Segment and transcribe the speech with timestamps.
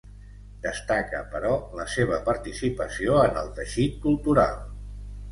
[0.61, 4.57] Destaca, però, la seva participació en el teixit cultural.